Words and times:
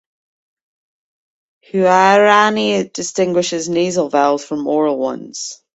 Huaorani 1.69 2.91
distinguishes 2.91 3.69
nasal 3.69 4.09
vowels 4.09 4.43
from 4.43 4.65
oral 4.65 4.97
ones. 4.97 5.61